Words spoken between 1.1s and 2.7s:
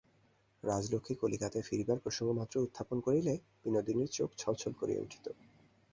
কলিকাতায় ফিরিবার প্রসঙ্গমাত্র